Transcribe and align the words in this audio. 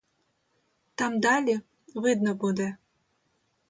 Там 0.95 1.19
далі 1.19 1.59
видно 1.95 2.35
буде. 2.35 2.75